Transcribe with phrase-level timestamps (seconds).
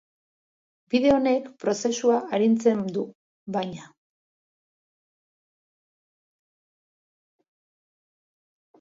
[0.93, 3.05] Bide honek prozesua arintzen du,
[3.59, 3.93] baina.